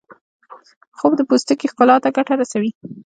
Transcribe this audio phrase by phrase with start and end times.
[0.97, 2.71] خوب د پوستکي ښکلا ته ګټه رسوي